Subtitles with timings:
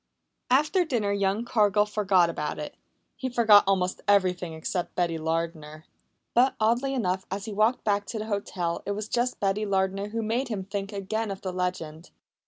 [0.49, 2.75] After dinner young Cargill forgot about it.
[3.15, 5.85] He forgot almost everything except Betty Lardner.
[6.33, 10.07] But, oddly enough, as he walked back to the hotel it was just Betty Lardner
[10.07, 12.09] who made him think again of the legend.